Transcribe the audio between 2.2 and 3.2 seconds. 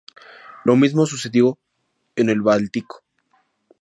el Báltico.